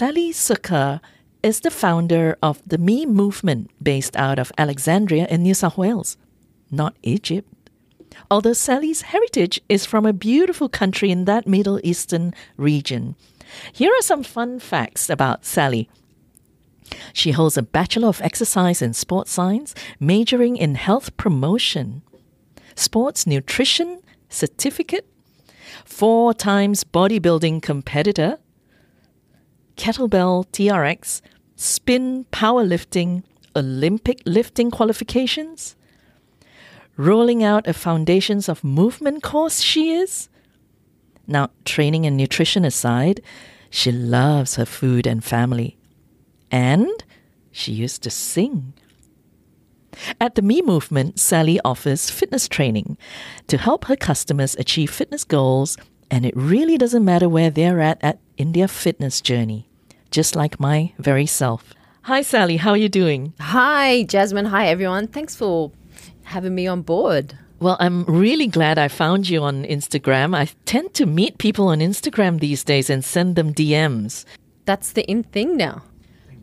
[0.00, 1.02] Sally Sukkar
[1.42, 6.16] is the founder of the Me Movement based out of Alexandria in New South Wales,
[6.70, 7.46] not Egypt.
[8.30, 13.14] Although Sally's heritage is from a beautiful country in that Middle Eastern region.
[13.74, 15.90] Here are some fun facts about Sally.
[17.12, 22.00] She holds a Bachelor of Exercise in Sports Science, majoring in health promotion,
[22.74, 25.06] sports nutrition certificate,
[25.84, 28.38] four times bodybuilding competitor,
[29.80, 31.22] kettlebell TRX,
[31.56, 33.22] spin powerlifting,
[33.56, 35.74] Olympic lifting qualifications,
[36.98, 40.28] rolling out a foundations of movement course she is.
[41.26, 43.22] Now, training and nutrition aside,
[43.70, 45.78] she loves her food and family.
[46.50, 47.02] And
[47.50, 48.74] she used to sing.
[50.20, 52.98] At the Me Movement, Sally offers fitness training
[53.46, 55.78] to help her customers achieve fitness goals,
[56.10, 59.69] and it really doesn't matter where they're at, at in their fitness journey,
[60.10, 61.74] just like my very self.
[62.02, 63.34] Hi, Sally, how are you doing?
[63.40, 64.46] Hi, Jasmine.
[64.46, 65.06] Hi, everyone.
[65.06, 65.70] Thanks for
[66.24, 67.36] having me on board.
[67.60, 70.34] Well, I'm really glad I found you on Instagram.
[70.34, 74.24] I tend to meet people on Instagram these days and send them DMs.
[74.64, 75.82] That's the in thing now.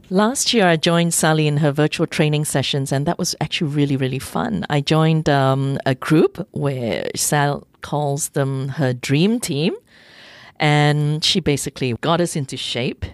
[0.09, 3.97] Last year, I joined Sally in her virtual training sessions, and that was actually really,
[3.97, 4.65] really fun.
[4.69, 9.75] I joined um, a group where Sal calls them her dream team,
[10.59, 13.05] and she basically got us into shape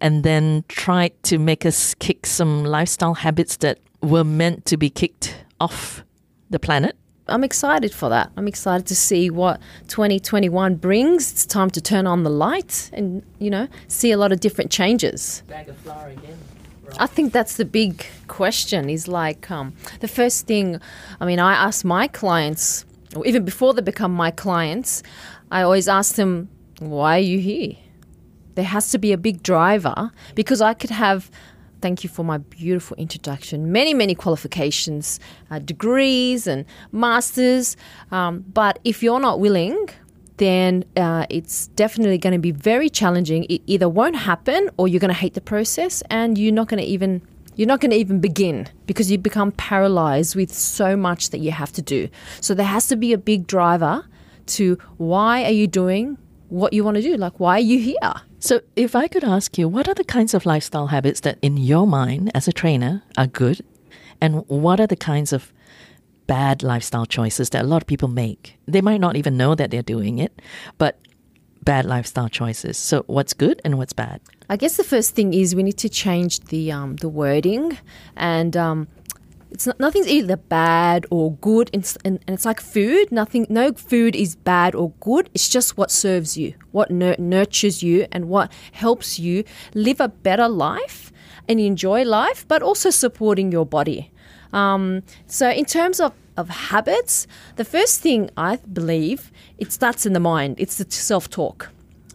[0.00, 4.90] and then tried to make us kick some lifestyle habits that were meant to be
[4.90, 6.04] kicked off
[6.50, 6.96] the planet.
[7.26, 8.30] I'm excited for that.
[8.36, 11.32] I'm excited to see what 2021 brings.
[11.32, 14.70] It's time to turn on the light and, you know, see a lot of different
[14.70, 15.42] changes.
[15.48, 16.38] Bag of flour again.
[16.98, 20.80] I think that's the big question is like um, the first thing,
[21.18, 22.84] I mean, I ask my clients,
[23.16, 25.02] or even before they become my clients,
[25.50, 26.48] I always ask them,
[26.78, 27.76] why are you here?
[28.54, 31.30] There has to be a big driver because I could have
[31.80, 33.70] thank you for my beautiful introduction.
[33.70, 35.20] Many, many qualifications,
[35.50, 37.76] uh, degrees, and masters.
[38.10, 39.90] Um, but if you're not willing,
[40.38, 43.44] then uh, it's definitely going to be very challenging.
[43.50, 46.82] It either won't happen, or you're going to hate the process, and you're not going
[46.82, 47.20] to even
[47.56, 51.52] you're not going to even begin because you become paralyzed with so much that you
[51.52, 52.08] have to do.
[52.40, 54.04] So there has to be a big driver
[54.46, 56.18] to why are you doing
[56.54, 57.16] what you want to do?
[57.16, 58.14] Like, why are you here?
[58.38, 61.56] So, if I could ask you, what are the kinds of lifestyle habits that, in
[61.56, 63.64] your mind, as a trainer, are good?
[64.20, 65.52] And what are the kinds of
[66.26, 68.56] bad lifestyle choices that a lot of people make?
[68.66, 70.40] They might not even know that they're doing it,
[70.78, 70.98] but
[71.62, 72.76] bad lifestyle choices.
[72.78, 74.20] So, what's good and what's bad?
[74.48, 77.78] I guess the first thing is we need to change the um, the wording
[78.14, 78.88] and um,
[79.54, 84.16] it's not, nothing's either bad or good and, and, it's like food nothing no food
[84.16, 85.30] is bad or good.
[85.32, 90.08] It's just what serves you what nur- nurtures you and what helps you live a
[90.08, 91.12] better life
[91.48, 94.10] and enjoy life but also supporting your body.
[94.52, 100.12] Um, so in terms of of habits the first thing i believe it starts in
[100.12, 100.56] the mind.
[100.58, 101.70] It's the self-talk.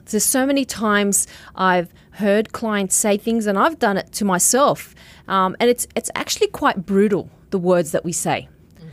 [0.05, 4.93] There's so many times I've heard clients say things, and I've done it to myself,
[5.29, 8.49] um, and it's it's actually quite brutal the words that we say.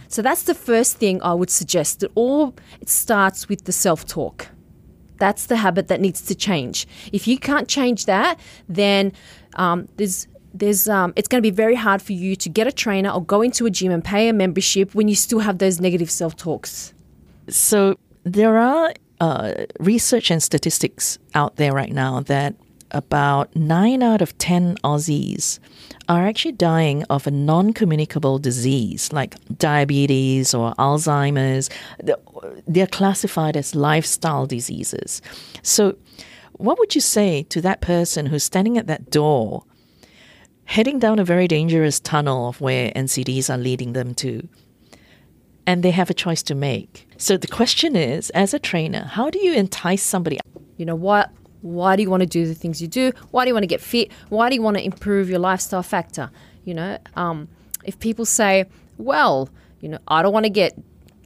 [0.09, 2.01] So that's the first thing I would suggest.
[2.01, 4.49] That all it starts with the self talk.
[5.19, 6.87] That's the habit that needs to change.
[7.13, 8.39] If you can't change that,
[8.69, 9.13] then
[9.55, 12.73] um, there's there's um, it's going to be very hard for you to get a
[12.73, 15.81] trainer or go into a gym and pay a membership when you still have those
[15.81, 16.93] negative self talks.
[17.49, 22.55] So there are uh, research and statistics out there right now that
[22.91, 25.59] about nine out of 10 Aussies
[26.09, 31.69] are actually dying of a non communicable disease like diabetes or Alzheimer's.
[32.67, 35.21] They're classified as lifestyle diseases.
[35.63, 35.97] So,
[36.53, 39.65] what would you say to that person who's standing at that door,
[40.65, 44.49] heading down a very dangerous tunnel of where NCDs are leading them to?
[45.67, 47.09] And they have a choice to make.
[47.19, 50.39] So, the question is as a trainer, how do you entice somebody?
[50.77, 51.33] You know, what
[51.67, 53.13] why do you want to do the things you do?
[53.31, 54.13] Why do you want to get fit?
[54.29, 56.31] Why do you want to improve your lifestyle factor?
[56.65, 57.49] You know, um,
[57.85, 58.67] if people say,
[58.99, 59.49] well,
[59.81, 60.75] you know, I don't want to get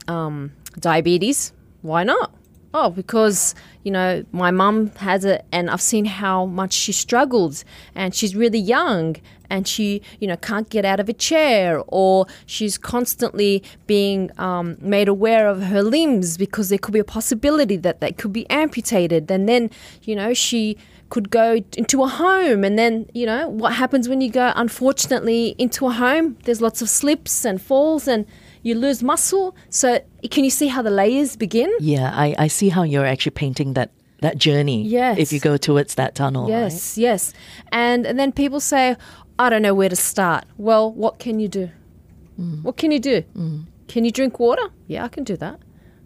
[0.07, 2.33] um, diabetes, why not?
[2.73, 3.53] Oh, because,
[3.83, 7.63] you know, my mum has it and I've seen how much she struggled
[7.95, 9.17] and she's really young
[9.51, 14.77] and she, you know, can't get out of a chair or she's constantly being um,
[14.79, 18.49] made aware of her limbs because there could be a possibility that they could be
[18.49, 19.29] amputated.
[19.29, 19.69] And then,
[20.03, 20.77] you know, she
[21.09, 25.55] could go into a home and then you know what happens when you go unfortunately
[25.57, 28.25] into a home there's lots of slips and falls and
[28.63, 29.55] you lose muscle.
[29.69, 29.99] So
[30.29, 31.71] can you see how the layers begin?
[31.79, 34.83] Yeah, I, I see how you're actually painting that that journey.
[34.83, 35.17] Yes.
[35.17, 36.43] If you go towards that tunnel.
[36.43, 36.49] right?
[36.49, 37.33] Yes, yes.
[37.71, 38.95] And, and then people say,
[39.41, 40.45] I don't know where to start.
[40.57, 41.71] Well, what can you do?
[42.39, 42.61] Mm.
[42.61, 43.23] What can you do?
[43.87, 44.69] Can you drink water?
[44.87, 45.59] Yeah, I can do that.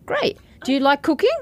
[0.05, 0.37] Great.
[0.63, 1.37] Do you like cooking?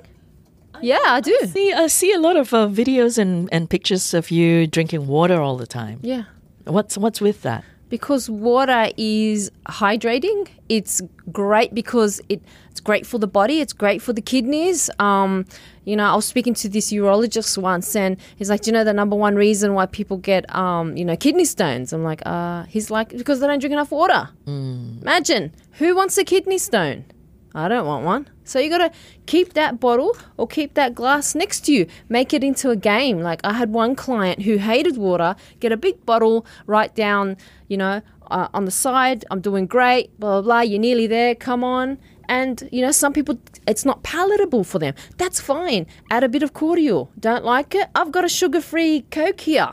[0.82, 1.38] yeah, I do.
[1.46, 5.40] See, I see a lot of uh, videos and, and pictures of you drinking water
[5.40, 6.00] all the time.
[6.02, 6.24] Yeah.
[6.66, 7.64] What's what's with that?
[7.94, 10.48] because water is hydrating.
[10.68, 11.00] It's
[11.32, 12.42] great because it,
[12.74, 13.62] it's great for the body.
[13.62, 14.90] It's great for the kidneys.
[14.98, 15.46] Um,
[15.86, 18.84] you know, I was speaking to this urologist once, and he's like, "Do you know
[18.84, 22.64] the number one reason why people get, um, you know, kidney stones?" I'm like, "Uh,"
[22.64, 27.06] he's like, "Because they don't drink enough water." Imagine who wants a kidney stone?
[27.54, 28.28] I don't want one.
[28.44, 28.92] So you got to
[29.28, 31.86] keep that bottle or keep that glass next to you.
[32.10, 33.20] Make it into a game.
[33.20, 37.38] Like I had one client who hated water, get a big bottle, write down,
[37.68, 41.36] you know, uh, on the side, I'm doing great, blah, blah, blah, you're nearly there,
[41.36, 42.00] come on.
[42.30, 44.94] And, you know, some people, it's not palatable for them.
[45.18, 45.88] That's fine.
[46.10, 47.12] Add a bit of cordial.
[47.20, 47.90] Don't like it?
[47.96, 49.72] I've got a sugar free Coke here.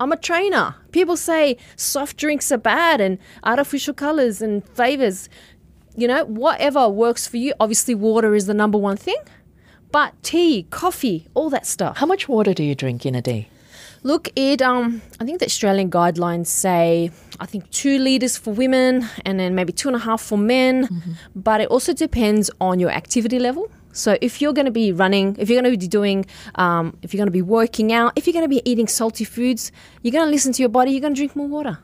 [0.00, 0.74] I'm a trainer.
[0.90, 5.28] People say soft drinks are bad and artificial colors and flavors
[5.96, 7.52] you know, whatever works for you.
[7.60, 9.18] Obviously, water is the number one thing,
[9.90, 11.98] but tea, coffee, all that stuff.
[11.98, 13.48] How much water do you drink in a day?
[14.04, 14.60] Look, it.
[14.62, 19.54] Um, I think the Australian guidelines say I think two liters for women and then
[19.54, 20.88] maybe two and a half for men,
[21.36, 23.70] but it also depends on your activity level.
[23.92, 26.24] So if you're going to be running, if you're going to be doing,
[26.56, 29.24] um, if you're going to be working out, if you're going to be eating salty
[29.24, 29.70] foods,
[30.02, 30.92] you're going to listen to your body.
[30.92, 31.78] You're going to drink more water.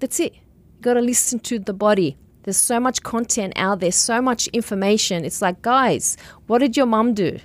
[0.00, 0.34] That's it.
[0.34, 2.18] You got to listen to the body.
[2.42, 5.24] There's so much content out there, so much information.
[5.24, 6.16] It's like, guys,
[6.48, 7.38] what did your mum do?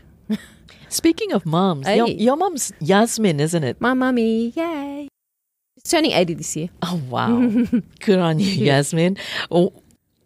[0.89, 2.13] Speaking of moms, your, Hey.
[2.13, 3.79] your mom's Yasmin, isn't it?
[3.81, 5.07] My mummy, yay.
[5.75, 6.69] She's turning 80 this year.
[6.81, 7.39] Oh, wow.
[7.99, 9.17] Good on you, Yasmin.
[9.51, 9.73] Oh,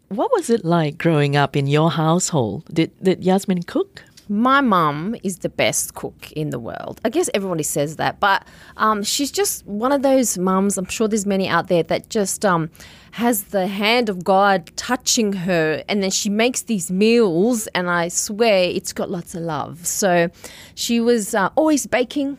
[0.08, 2.64] what was it like growing up in your household?
[2.72, 4.02] Did, did Yasmin cook?
[4.28, 7.00] My mum is the best cook in the world.
[7.04, 8.46] I guess everybody says that, but
[8.76, 10.78] um, she's just one of those mums.
[10.78, 12.70] I'm sure there's many out there that just um,
[13.12, 18.08] has the hand of God touching her, and then she makes these meals, and I
[18.08, 19.86] swear it's got lots of love.
[19.86, 20.30] So
[20.74, 22.38] she was uh, always baking,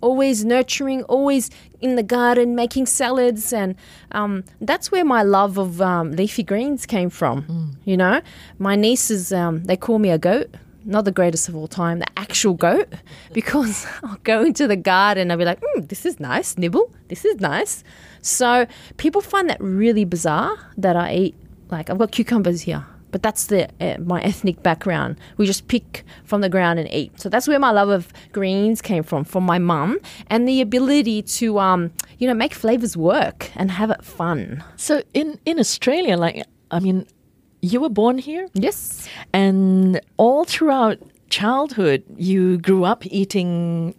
[0.00, 1.50] always nurturing, always
[1.80, 3.74] in the garden making salads, and
[4.12, 7.76] um, that's where my love of um, leafy greens came from.
[7.84, 8.20] You know,
[8.58, 10.54] my nieces um, they call me a goat.
[10.84, 12.88] Not the greatest of all time, the actual goat,
[13.32, 17.24] because I'll go into the garden I'll be like, mm, this is nice, nibble, this
[17.24, 17.84] is nice.
[18.20, 21.34] So people find that really bizarre that I eat,
[21.70, 25.16] like, I've got cucumbers here, but that's the uh, my ethnic background.
[25.36, 27.20] We just pick from the ground and eat.
[27.20, 29.98] So that's where my love of greens came from, from my mum,
[30.28, 34.64] and the ability to, um, you know, make flavors work and have it fun.
[34.76, 37.06] So in, in Australia, like, I mean,
[37.62, 38.48] you were born here?
[38.54, 39.08] Yes.
[39.32, 40.98] And all throughout
[41.30, 43.94] childhood, you grew up eating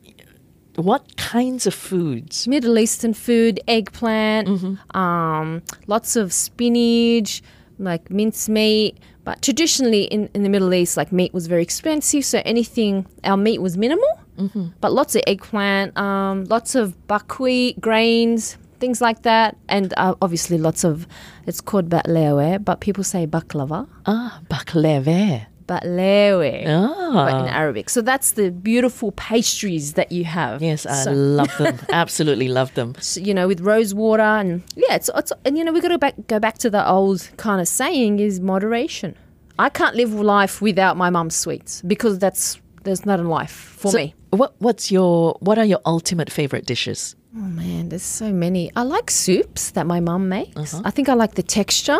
[0.75, 2.47] what kinds of foods?
[2.47, 4.97] Middle Eastern food, eggplant, Mm-hmm.
[4.97, 7.41] um, lots of spinach,
[7.79, 8.97] like mincemeat.
[9.23, 13.37] But traditionally in, in the Middle East, like meat was very expensive, so anything, our
[13.37, 14.19] meat was minimal.
[14.37, 14.67] Mm-hmm.
[14.81, 19.49] But lots of eggplant, um, lots of buckwheat, grains, things like that.
[19.75, 21.07] And uh, obviously lots of,
[21.49, 23.87] it's called batlewe, but people say baklava.
[24.05, 25.45] Ah, baklava.
[25.69, 26.65] Batlewe.
[26.65, 27.59] But in Ah.
[27.61, 27.89] Arabic.
[27.89, 30.61] So that's the beautiful pastries that you have.
[30.61, 31.77] Yes, I So- love them.
[32.03, 32.89] Absolutely love them.
[32.97, 35.89] s- you know, with rose water and yeah, it's, it's and you know we got
[35.89, 39.15] to back, go back to the old kind of saying is moderation.
[39.59, 43.91] I can't live life without my mum's sweets because that's there's not a life for
[43.91, 44.07] So me.
[44.31, 47.15] What what's your what are your ultimate favorite dishes?
[47.35, 48.71] Oh man, there's so many.
[48.75, 50.73] I like soups that my mum makes.
[50.73, 50.83] Uh-huh.
[50.85, 51.99] I think I like the texture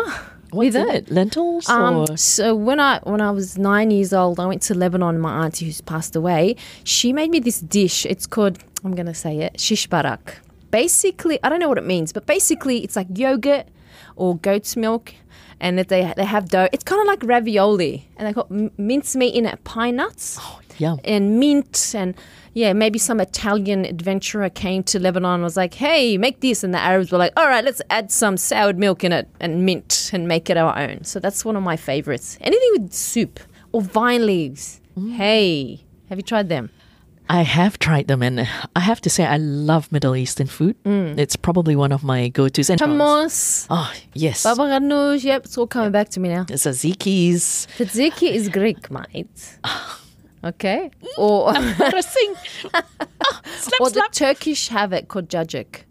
[0.50, 0.94] What's with it.
[1.08, 1.10] it?
[1.10, 4.74] Lentils Um, or so when I when I was nine years old, I went to
[4.74, 5.18] Lebanon.
[5.18, 8.06] My auntie who's passed away, she made me this dish.
[8.06, 10.40] It's called I'm gonna say it shish barak.
[10.70, 13.66] Basically, I don't know what it means, but basically, it's like yogurt
[14.16, 15.14] or goat's milk,
[15.58, 16.68] and that they they have dough.
[16.72, 20.38] It's kind of like ravioli, and they got m- mincemeat in it, pine nuts
[20.78, 21.00] yum.
[21.04, 22.14] and mint and
[22.54, 26.62] yeah, maybe some Italian adventurer came to Lebanon and was like, hey, make this.
[26.62, 29.66] And the Arabs were like, all right, let's add some soured milk in it and
[29.66, 31.02] mint and make it our own.
[31.02, 32.38] So that's one of my favorites.
[32.40, 33.40] Anything with soup
[33.72, 34.80] or vine leaves.
[34.96, 35.14] Mm.
[35.16, 36.70] Hey, have you tried them?
[37.26, 38.46] I have tried them, and
[38.76, 40.76] I have to say I love Middle Eastern food.
[40.84, 41.18] Mm.
[41.18, 42.68] It's probably one of my go-tos.
[42.68, 45.24] And Hummus, oh yes, baba ganoush.
[45.24, 46.44] Yep, it's all coming back to me now.
[46.44, 47.66] tzatzikis.
[47.78, 49.58] Tzatziki is Greek, mate.
[50.44, 50.90] Okay.
[51.16, 52.34] Or, Embarrassing.
[53.46, 54.06] slap, or the.
[54.12, 55.84] Turkish have it called jajik.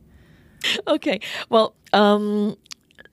[0.88, 1.20] Okay.
[1.50, 2.56] Well, um,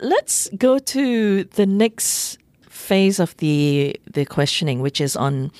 [0.00, 5.50] let's go to the next phase of the the questioning, which is on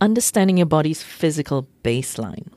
[0.00, 2.48] understanding your body's physical baseline.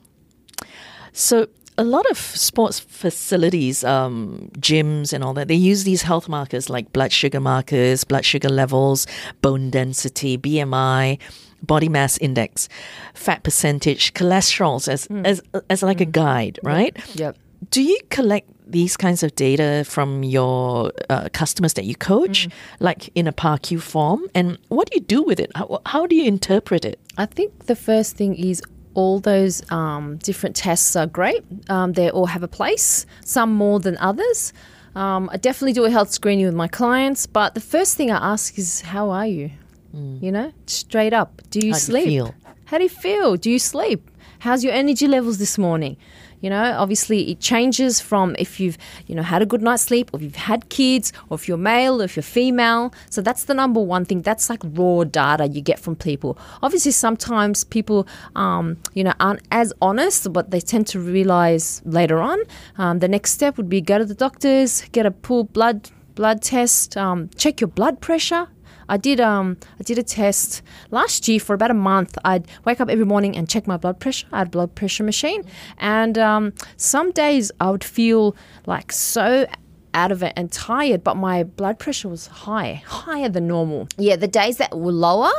[1.12, 1.46] So,
[1.76, 6.68] a lot of sports facilities, um, gyms, and all that, they use these health markers
[6.68, 9.06] like blood sugar markers, blood sugar levels,
[9.42, 11.18] bone density, BMI,
[11.62, 12.68] body mass index,
[13.14, 16.96] fat percentage, cholesterols as as as like a guide, right?
[17.14, 17.36] Yep.
[17.70, 22.48] Do you collect these kinds of data from your uh, customers that you coach,
[22.78, 24.22] like in a PARQ form?
[24.34, 25.50] And what do you do with it?
[25.56, 27.00] How, how do you interpret it?
[27.16, 28.62] I think the first thing is
[28.94, 31.44] all those um, different tests are great.
[31.68, 34.52] Um, they all have a place, some more than others.
[34.94, 38.32] Um, I definitely do a health screening with my clients, but the first thing I
[38.32, 39.50] ask is, How are you?
[39.92, 41.40] You know, straight up.
[41.50, 42.06] Do you How do you sleep?
[42.06, 42.34] feel?
[42.66, 43.36] How do you feel?
[43.36, 44.10] Do you sleep?
[44.40, 45.96] How's your energy levels this morning?
[46.40, 48.78] You know, obviously it changes from if you've,
[49.08, 51.56] you know, had a good night's sleep, or if you've had kids, or if you're
[51.56, 52.94] male, or if you're female.
[53.10, 54.22] So that's the number one thing.
[54.22, 56.38] That's like raw data you get from people.
[56.62, 62.20] Obviously, sometimes people, um, you know, aren't as honest, but they tend to realize later
[62.20, 62.38] on.
[62.76, 66.42] Um, the next step would be go to the doctors, get a pool blood blood
[66.42, 68.48] test, um, check your blood pressure.
[68.88, 72.16] I did um I did a test last year for about a month.
[72.24, 74.26] I'd wake up every morning and check my blood pressure.
[74.32, 75.44] I had a blood pressure machine,
[75.78, 79.46] and um, some days I would feel like so
[79.94, 83.88] out of it and tired, but my blood pressure was high, higher than normal.
[83.96, 85.32] Yeah, the days that were lower,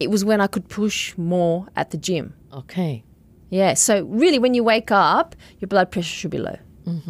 [0.00, 2.34] it was when I could push more at the gym.
[2.52, 3.04] Okay.
[3.50, 6.56] Yeah, so really, when you wake up, your blood pressure should be low,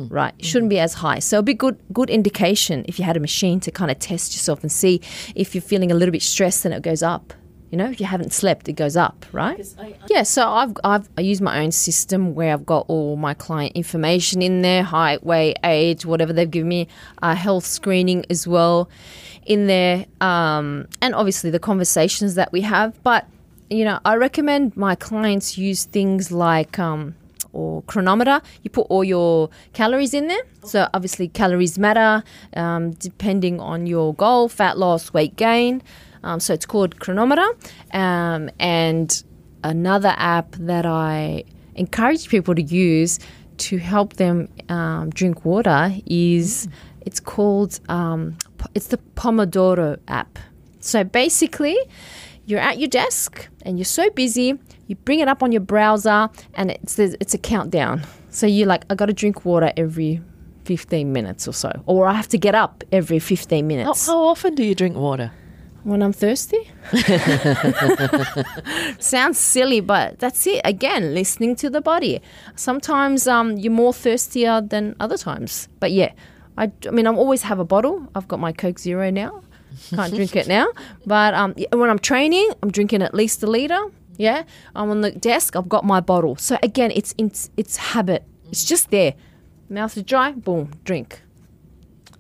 [0.09, 0.35] right?
[0.39, 1.19] It shouldn't be as high.
[1.19, 4.33] So a big good good indication if you had a machine to kind of test
[4.35, 5.01] yourself and see
[5.35, 7.33] if you're feeling a little bit stressed, then it goes up.
[7.71, 9.59] You know, if you haven't slept, it goes up, right?
[10.11, 10.25] yeah.
[10.25, 14.43] So I've I've I use my own system where I've got all my client information
[14.43, 16.89] in there, height, weight, age, whatever they've given me,
[17.23, 18.91] uh, health screening as well,
[19.47, 23.27] in there, um, and obviously the conversations that we have, but
[23.71, 27.15] you know, I recommend my clients use things like um,
[27.53, 28.41] or Cronometer.
[28.63, 30.43] You put all your calories in there.
[30.65, 32.23] So obviously calories matter
[32.55, 35.83] um, depending on your goal, fat loss, weight gain.
[36.25, 37.47] Um, so it's called Cronometer.
[37.93, 39.23] Um, and
[39.65, 41.45] another app that I
[41.75, 43.19] encourage people to use
[43.59, 46.69] to help them um, drink water is
[47.03, 48.37] it's called um,
[48.75, 50.39] it's the Pomodoro app.
[50.81, 51.77] So basically,
[52.45, 56.29] you're at your desk and you're so busy, you bring it up on your browser
[56.55, 58.03] and it says it's a countdown.
[58.31, 60.21] So you're like, I got to drink water every
[60.65, 64.55] 15 minutes or so, or I have to get up every 15 minutes how often
[64.55, 65.33] do you drink water?
[65.85, 66.71] when I'm thirsty.
[68.99, 70.61] Sounds silly, but that's it.
[70.65, 72.21] Again, listening to the body.
[72.55, 75.69] Sometimes um, you're more thirstier than other times.
[75.81, 76.13] But yeah,
[76.57, 78.07] I, I mean, I always have a bottle.
[78.15, 79.43] I've got my Coke Zero now.
[79.91, 80.69] Can't drink it now.
[81.07, 83.81] But um, when I'm training, I'm drinking at least a liter.
[84.23, 84.41] Yeah,
[84.77, 85.57] I'm on the desk.
[85.57, 86.35] I've got my bottle.
[86.37, 88.23] So again, it's it's, it's habit.
[88.51, 89.15] It's just there.
[89.69, 90.33] Mouth is dry.
[90.33, 91.21] Boom, drink.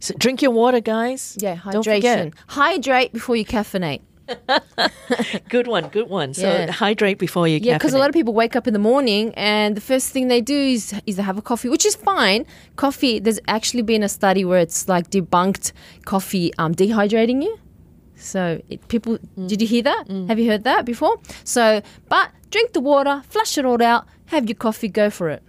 [0.01, 1.37] So drink your water, guys.
[1.41, 2.35] Yeah, hydration.
[2.49, 4.01] Hydrate before you caffeinate.
[5.49, 6.33] Good one, good one.
[6.35, 6.71] So Yeah.
[6.71, 9.77] hydrate before you Yeah, because a lot of people wake up in the morning and
[9.77, 12.47] the first thing they do is is they have a coffee, which is fine.
[12.77, 13.21] Coffee.
[13.25, 15.73] There's actually been a study where it's like debunked
[16.13, 17.55] coffee um, dehydrating you.
[18.23, 20.05] So it, people, did you hear that?
[20.29, 21.17] Have you heard that before?
[21.45, 25.43] So, but drink the water, flush it all out, have your coffee, go for it.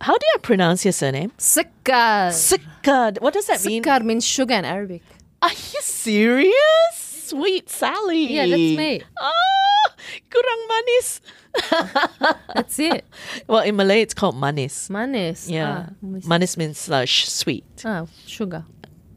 [0.00, 1.32] How do you pronounce your surname?
[1.38, 2.30] Sikkar.
[2.32, 3.20] Sikkad.
[3.20, 3.82] What does that mean?
[3.82, 5.02] Sikkar means sugar in Arabic.
[5.42, 6.94] Are you serious?
[6.94, 8.32] Sweet Sally.
[8.32, 9.02] Yeah, that's me.
[9.20, 9.86] Oh,
[10.30, 11.20] kurang manis.
[12.54, 13.04] That's it.
[13.48, 14.90] Well, in Malay, it's called manis.
[14.90, 15.48] Manis.
[15.48, 15.86] Yeah.
[15.88, 16.26] Ah, manis.
[16.26, 17.64] Manis means uh, sh- sweet.
[17.84, 18.64] Ah, sugar.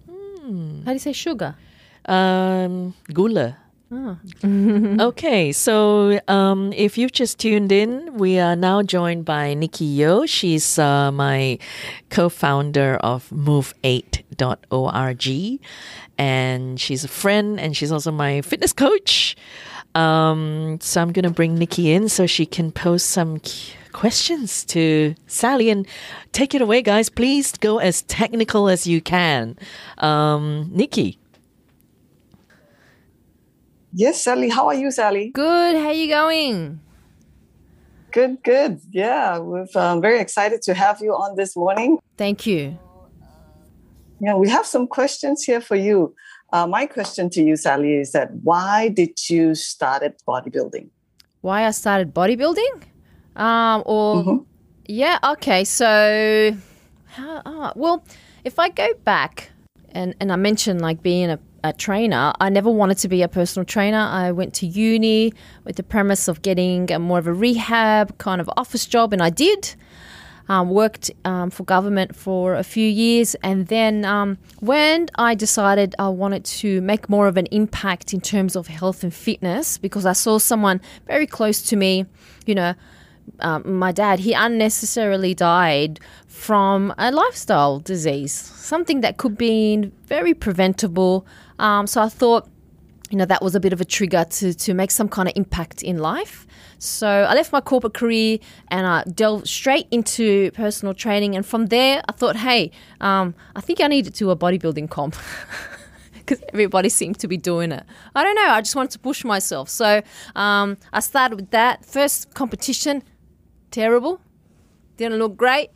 [0.07, 1.55] How do you say sugar?
[2.09, 3.57] Um, gula.
[3.91, 4.17] Ah.
[4.99, 10.25] okay, so um, if you've just tuned in, we are now joined by Nikki Yo.
[10.25, 11.59] She's uh, my
[12.09, 15.59] co founder of move8.org,
[16.17, 19.35] and she's a friend, and she's also my fitness coach.
[19.95, 23.41] Um, so I'm going to bring Nikki in so she can pose some
[23.91, 25.85] questions to Sally and
[26.31, 27.09] take it away, guys.
[27.09, 29.57] Please go as technical as you can.
[29.97, 31.18] Um, Nikki.
[33.93, 34.49] Yes, Sally.
[34.49, 35.31] How are you, Sally?
[35.33, 35.75] Good.
[35.75, 36.79] How are you going?
[38.11, 38.81] Good, good.
[38.91, 41.99] Yeah, we're um, very excited to have you on this morning.
[42.17, 42.77] Thank you.
[44.19, 46.15] Yeah, we have some questions here for you.
[46.51, 50.89] Uh, my question to you, Sally, is that why did you start at bodybuilding?
[51.41, 52.83] why I started bodybuilding.
[53.35, 54.45] Um, or
[54.85, 55.63] yeah, okay.
[55.63, 56.55] So,
[57.05, 58.03] how, oh, well,
[58.43, 59.51] if I go back
[59.91, 62.33] and and I mentioned like being a a trainer.
[62.39, 63.97] I never wanted to be a personal trainer.
[63.97, 68.41] I went to uni with the premise of getting a, more of a rehab kind
[68.41, 69.75] of office job, and I did.
[70.47, 75.93] Um, worked um, for government for a few years, and then um, when I decided
[75.99, 80.07] I wanted to make more of an impact in terms of health and fitness, because
[80.07, 82.07] I saw someone very close to me,
[82.47, 82.73] you know,
[83.41, 90.33] um, my dad, he unnecessarily died from a lifestyle disease, something that could be very
[90.33, 91.27] preventable.
[91.59, 92.49] Um, so I thought,
[93.09, 95.33] you know, that was a bit of a trigger to, to make some kind of
[95.35, 96.47] impact in life.
[96.77, 98.39] So I left my corporate career
[98.69, 101.35] and I delved straight into personal training.
[101.35, 104.89] And from there, I thought, hey, um, I think I need to do a bodybuilding
[104.89, 105.15] comp.
[106.13, 107.83] Because everybody seemed to be doing it.
[108.13, 108.49] I don't know.
[108.49, 109.67] I just wanted to push myself.
[109.67, 110.03] So
[110.35, 111.83] um, I started with that.
[111.83, 113.01] First competition,
[113.71, 114.21] terrible.
[114.97, 115.71] Didn't look great.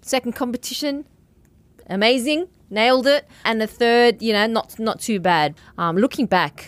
[0.00, 1.04] Second competition,
[1.90, 2.48] amazing.
[2.70, 3.26] Nailed it.
[3.44, 5.54] And the third, you know, not not too bad.
[5.78, 6.66] Um, looking back,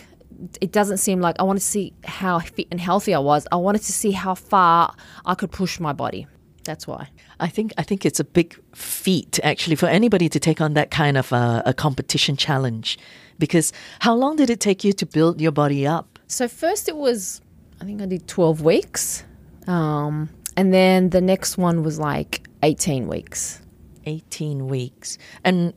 [0.61, 3.47] it doesn't seem like I want to see how fit and healthy I was.
[3.53, 4.95] I wanted to see how far
[5.27, 6.27] I could push my body.
[6.65, 7.09] That's why.
[7.39, 10.91] I think I think it's a big feat actually for anybody to take on that
[10.91, 12.99] kind of a, a competition challenge,
[13.39, 16.19] because how long did it take you to build your body up?
[16.27, 17.41] So first it was,
[17.81, 19.25] I think I did twelve weeks,
[19.67, 23.63] um, and then the next one was like eighteen weeks.
[24.07, 25.19] 18 weeks.
[25.45, 25.75] And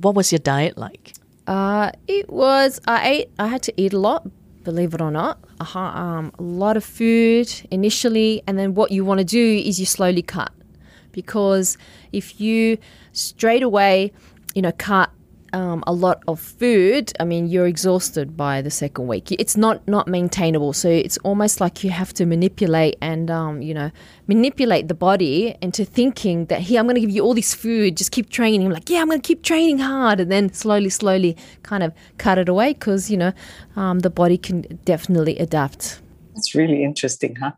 [0.00, 1.14] what was your diet like?
[1.46, 3.30] Uh, it was I ate.
[3.38, 4.26] I had to eat a lot.
[4.64, 9.02] Believe it or not, uh, um, a lot of food initially, and then what you
[9.02, 10.52] want to do is you slowly cut,
[11.10, 11.78] because
[12.12, 12.76] if you
[13.12, 14.12] straight away,
[14.54, 15.10] you know, cut
[15.52, 19.32] um, a lot of food, I mean, you're exhausted by the second week.
[19.32, 20.72] It's not not maintainable.
[20.72, 23.90] So it's almost like you have to manipulate and um, you know
[24.26, 27.96] manipulate the body into thinking that here I'm going to give you all this food.
[27.96, 28.66] Just keep training.
[28.66, 31.92] I'm like, yeah, I'm going to keep training hard, and then slowly, slowly, kind of
[32.18, 33.32] cut it away because you know
[33.76, 36.00] um, the body can definitely adapt.
[36.34, 37.52] That's really interesting, huh?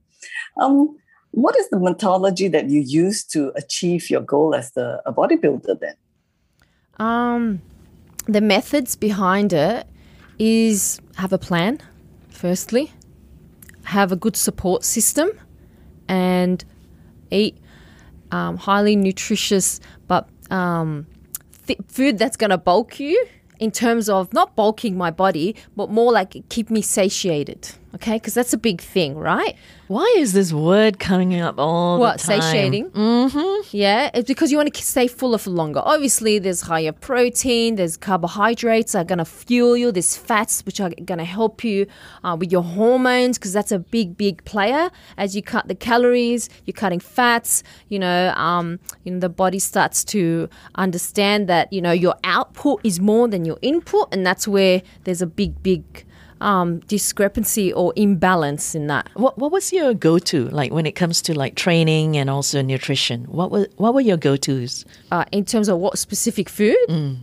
[0.60, 0.96] Um,
[1.32, 5.78] what is the methodology that you use to achieve your goal as the a bodybuilder?
[5.80, 5.94] Then.
[6.96, 7.62] Um,
[8.26, 9.86] the methods behind it
[10.38, 11.80] is have a plan,
[12.28, 12.92] firstly,
[13.84, 15.30] have a good support system,
[16.08, 16.64] and
[17.30, 17.58] eat
[18.32, 21.06] um, highly nutritious but um,
[21.66, 23.26] th- food that's going to bulk you
[23.58, 27.70] in terms of not bulking my body, but more like keep me satiated.
[27.92, 29.56] Okay, because that's a big thing, right?
[29.88, 32.40] Why is this word coming up all What the time?
[32.40, 32.90] satiating?
[32.90, 33.76] Mm-hmm.
[33.76, 35.82] Yeah, it's because you want to stay fuller for longer.
[35.84, 40.80] Obviously, there's higher protein, there's carbohydrates that are going to fuel you, there's fats which
[40.80, 41.88] are going to help you
[42.22, 44.90] uh, with your hormones because that's a big, big player.
[45.16, 47.64] As you cut the calories, you're cutting fats.
[47.88, 52.80] You know, um, you know the body starts to understand that you know your output
[52.84, 56.06] is more than your input, and that's where there's a big, big
[56.40, 59.08] um, discrepancy or imbalance in that.
[59.14, 62.62] What What was your go to like when it comes to like training and also
[62.62, 63.24] nutrition?
[63.24, 64.84] What were What were your go tos?
[65.12, 66.76] uh, in terms of what specific food.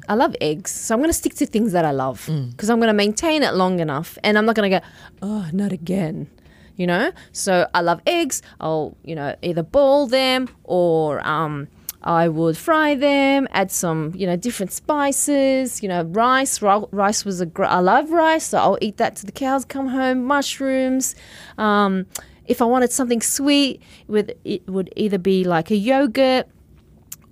[0.08, 2.80] I love eggs, so I'm going to stick to things that I love because I'm
[2.80, 4.86] going to maintain it long enough, and I'm not going to go,
[5.22, 6.28] oh, not again.
[6.76, 8.42] You know, so I love eggs.
[8.62, 11.68] I'll you know either boil them or um,
[12.08, 15.84] I would fry them, add some you know different spices.
[15.84, 16.62] You know, rice.
[16.62, 19.90] Rice was a gr- I love rice, so I'll eat that till the cows come
[19.90, 20.24] home.
[20.24, 21.16] Mushrooms.
[21.58, 22.06] Um,
[22.46, 26.48] if I wanted something sweet, with it would either be like a yogurt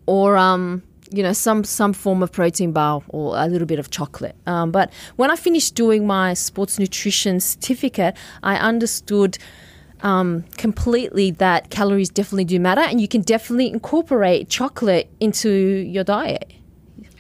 [0.08, 3.92] or um, you know some some form of protein bar or a little bit of
[3.92, 4.36] chocolate.
[4.46, 9.38] Um, but when I finished doing my sports nutrition certificate, I understood
[10.02, 16.04] um, completely that calories definitely do matter, and you can definitely incorporate chocolate into your
[16.04, 16.52] diet.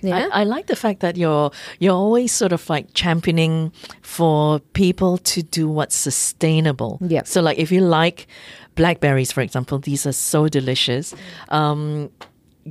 [0.02, 0.30] Yeah.
[0.32, 5.18] I, I like the fact that you're you're always sort of like championing for people
[5.20, 7.00] to do what's sustainable.
[7.02, 7.24] Yeah.
[7.24, 8.28] So like if you like
[8.76, 11.16] blackberries, for example, these are so delicious.
[11.50, 12.12] Um,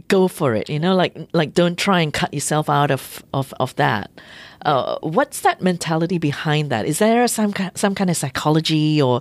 [0.08, 0.68] go for it.
[0.68, 4.10] You know, like like don't try and cut yourself out of of of that.
[4.62, 6.86] Uh, what's that mentality behind that?
[6.86, 9.20] Is there some some kind of psychology or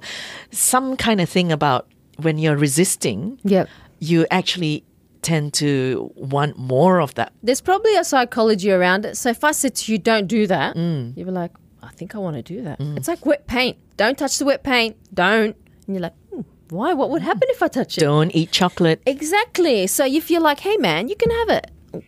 [0.52, 3.40] some kind of thing about when you're resisting?
[3.44, 3.68] Yep.
[4.00, 4.84] You actually
[5.22, 7.32] tend to want more of that.
[7.42, 9.16] There's probably a psychology around it.
[9.18, 12.18] So if I said to you, "Don't do that," you'd be like, "I think I
[12.18, 13.78] want to do that." It's like wet paint.
[13.96, 14.96] Don't touch the wet paint.
[15.14, 15.56] Don't.
[15.88, 16.42] And you're like, "Hmm,
[16.74, 16.90] "Why?
[17.00, 19.00] What would happen if I touch it?" Don't eat chocolate.
[19.06, 19.88] Exactly.
[19.88, 21.66] So if you're like, hey man, you can have it.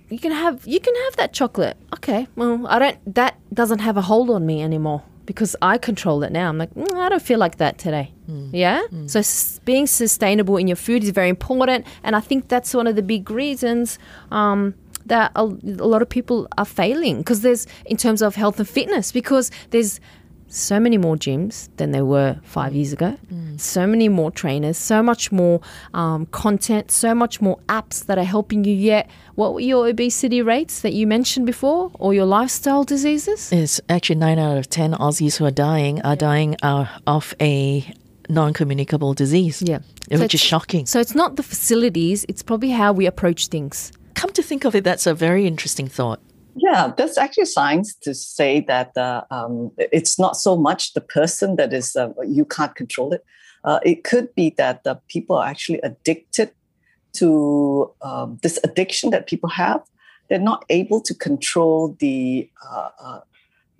[0.09, 1.77] You can have you can have that chocolate.
[1.97, 2.27] Okay.
[2.35, 2.97] Well, I don't.
[3.15, 6.47] That doesn't have a hold on me anymore because I control it now.
[6.49, 8.11] I'm like, "Mm, I don't feel like that today.
[8.51, 8.81] Yeah.
[9.13, 12.87] So s- being sustainable in your food is very important, and I think that's one
[12.87, 13.99] of the big reasons
[14.31, 14.73] um,
[15.05, 15.43] that a,
[15.85, 19.51] a lot of people are failing because there's in terms of health and fitness because
[19.69, 19.99] there's
[20.47, 23.17] so many more gyms than there were five years ago.
[23.57, 25.61] So many more trainers, so much more
[25.93, 28.75] um, content, so much more apps that are helping you.
[28.75, 33.51] Yet, what were your obesity rates that you mentioned before, or your lifestyle diseases?
[33.51, 37.85] It's actually nine out of ten Aussies who are dying are dying uh, of a
[38.29, 39.61] non-communicable disease.
[39.61, 39.79] Yeah.
[40.09, 40.85] which So is shocking.
[40.85, 43.91] So it's not the facilities; it's probably how we approach things.
[44.15, 46.19] Come to think of it, that's a very interesting thought.
[46.55, 51.57] Yeah, there's actually science to say that uh, um, it's not so much the person
[51.57, 53.25] that is, uh, you can't control it.
[53.65, 56.51] Uh, it could be that the people are actually addicted
[57.13, 59.81] to um, this addiction that people have.
[60.29, 63.19] They're not able to control the uh, uh,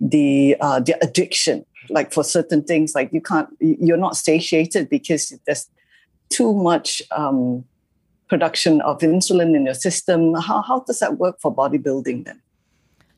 [0.00, 1.64] the uh, the addiction.
[1.88, 5.68] Like for certain things, like you can't, you're not satiated because there's
[6.30, 7.64] too much um,
[8.28, 10.34] production of insulin in your system.
[10.34, 12.40] How how does that work for bodybuilding then?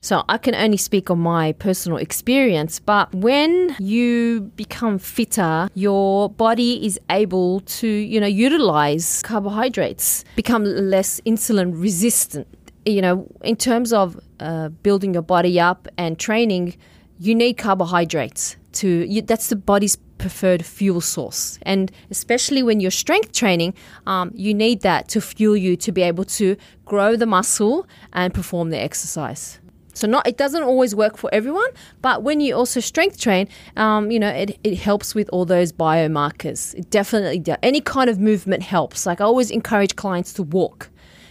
[0.00, 6.30] So I can only speak on my personal experience, but when you become fitter, your
[6.30, 12.46] body is able to, you know, utilize carbohydrates, become less insulin resistant.
[12.86, 16.76] You know, in terms of uh, building your body up and training,
[17.18, 18.88] you need carbohydrates to.
[18.88, 23.74] You, that's the body's preferred fuel source, and especially when you're strength training,
[24.06, 28.32] um, you need that to fuel you to be able to grow the muscle and
[28.32, 29.58] perform the exercise.
[29.98, 31.70] So not it doesn't always work for everyone,
[32.02, 35.72] but when you also strength train, um, you know it, it helps with all those
[35.72, 36.74] biomarkers.
[36.74, 37.58] It definitely does.
[37.62, 39.06] Any kind of movement helps.
[39.06, 40.90] Like I always encourage clients to walk.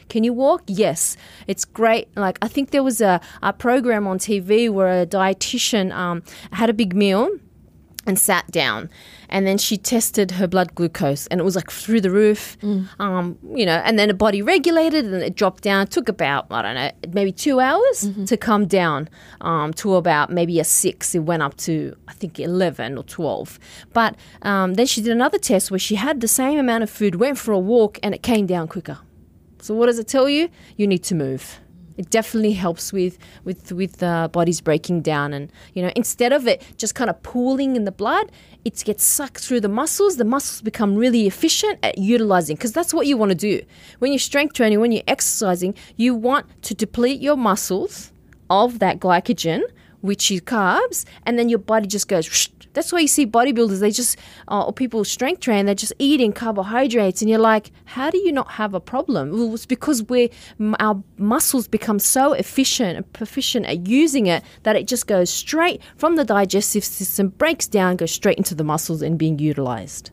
[0.10, 0.63] Can you walk?
[0.67, 1.15] Yes,
[1.47, 2.10] it's great.
[2.17, 6.69] Like I think there was a, a program on TV where a dietitian um, had
[6.69, 7.30] a big meal
[8.08, 8.89] and sat down.
[9.30, 12.58] And then she tested her blood glucose and it was like through the roof.
[12.98, 15.84] Um, you know and then the body regulated and it dropped down.
[15.84, 19.10] It took about i don't know maybe two hours to come down
[19.41, 21.13] um, to about maybe a six.
[21.13, 23.60] It went up to i think 11 or 12
[23.93, 27.15] but um, then she did another test where she had the same amount of food
[27.15, 29.00] went for a walk and it came down quicker.
[29.62, 30.50] So what does it tell you?
[30.78, 31.60] You need to move
[31.97, 36.47] it definitely helps with with with the bodies breaking down and you know instead of
[36.47, 38.31] it just kind of pooling in the blood
[38.67, 40.17] it gets sucked through the muscles.
[40.17, 43.62] The muscles become really efficient at utilizing because that's what you want to do.
[43.99, 48.12] When you're strength training when you're exercising you want to deplete your muscles
[48.49, 49.62] of that glycogen
[50.08, 52.50] which is carbs and then your body just goes whoosh.
[52.74, 54.17] that's why you see bodybuilders they just
[54.48, 58.32] uh, or people strength train they're just eating carbohydrates and you're like how do you
[58.32, 60.30] not have a problem well it's because we're
[60.80, 65.82] our muscles become so efficient and proficient at using it that it just goes straight
[65.98, 70.12] from the digestive system breaks down goes straight into the muscles and being utilized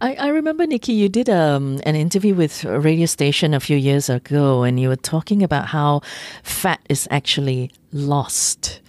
[0.00, 3.76] I, I remember, Nikki, you did um, an interview with a radio station a few
[3.76, 6.02] years ago, and you were talking about how
[6.42, 8.80] fat is actually lost.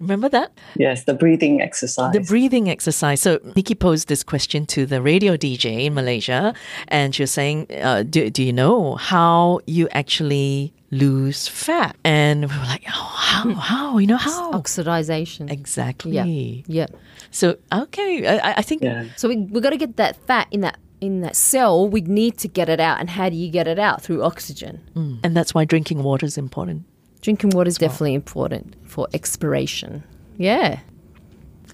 [0.00, 0.52] Remember that?
[0.76, 2.12] Yes, the breathing exercise.
[2.12, 3.20] The breathing exercise.
[3.20, 6.54] So Nikki posed this question to the radio DJ in Malaysia,
[6.88, 11.96] and she was saying, uh, do, do you know how you actually lose fat?
[12.04, 13.54] And we were like, oh, how?
[13.54, 13.98] How?
[13.98, 14.52] You know, how?
[14.52, 16.12] oxidization Exactly.
[16.12, 16.86] yeah yeah
[17.30, 18.26] So, okay.
[18.26, 19.04] I, I- I think yeah.
[19.16, 21.88] So we we got to get that fat in that in that cell.
[21.88, 24.80] We need to get it out, and how do you get it out through oxygen?
[25.24, 26.84] and that's why drinking water is important.
[27.26, 30.04] Drinking water is definitely important for expiration.
[30.36, 30.78] Yeah.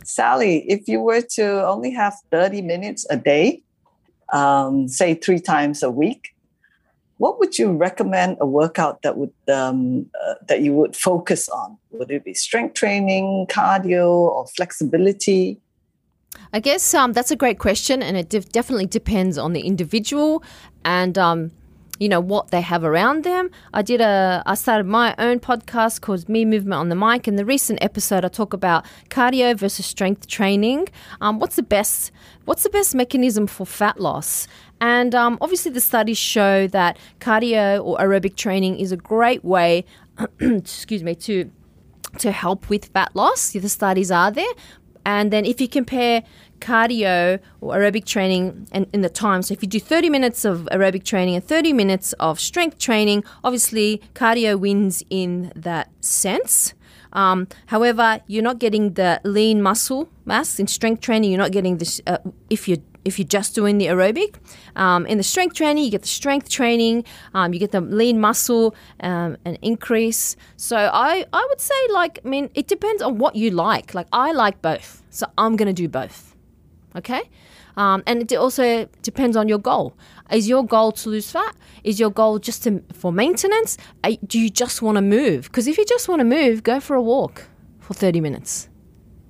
[0.02, 3.62] Sally, if you were to only have 30 minutes a day,
[4.32, 6.30] um, say three times a week,
[7.18, 11.76] what would you recommend a workout that would um, uh, that you would focus on?
[11.90, 15.60] Would it be strength training, cardio, or flexibility?
[16.54, 20.42] I guess um, that's a great question, and it def- definitely depends on the individual
[20.82, 21.50] and um,
[22.02, 23.48] you know what they have around them.
[23.72, 27.28] I did a I started my own podcast called Me Movement on the Mic.
[27.28, 30.88] In the recent episode, I talk about cardio versus strength training.
[31.20, 32.10] Um, what's the best
[32.44, 34.48] What's the best mechanism for fat loss?
[34.80, 39.84] And um, obviously, the studies show that cardio or aerobic training is a great way,
[40.40, 41.52] excuse me, to
[42.18, 43.52] to help with fat loss.
[43.52, 44.54] The studies are there.
[45.04, 46.22] And then if you compare
[46.60, 50.68] cardio or aerobic training and in the time, so if you do 30 minutes of
[50.72, 56.74] aerobic training and 30 minutes of strength training, obviously cardio wins in that sense.
[57.12, 61.30] Um, however, you're not getting the lean muscle mass in strength training.
[61.30, 64.36] You're not getting this uh, if you if you're just doing the aerobic.
[64.76, 68.20] Um, in the strength training, you get the strength training, um, you get the lean
[68.20, 70.36] muscle um, an increase.
[70.56, 73.94] So I, I would say, like, I mean, it depends on what you like.
[73.94, 75.02] Like, I like both.
[75.10, 76.34] So I'm going to do both.
[76.94, 77.22] Okay,
[77.76, 79.94] um, and it also depends on your goal.
[80.30, 81.56] Is your goal to lose fat?
[81.84, 83.76] Is your goal just to, for maintenance?
[84.26, 85.44] Do you just want to move?
[85.44, 87.46] Because if you just want to move, go for a walk
[87.80, 88.68] for 30 minutes.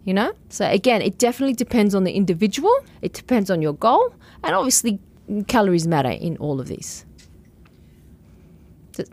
[0.04, 0.32] You know?
[0.48, 4.98] So again, it definitely depends on the individual, it depends on your goal, and obviously
[5.46, 7.04] calories matter in all of these.